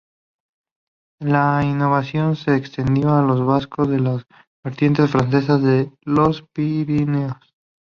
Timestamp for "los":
3.21-3.45, 6.01-6.41